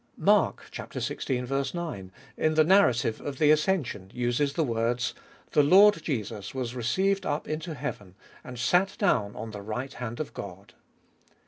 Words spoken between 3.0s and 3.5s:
of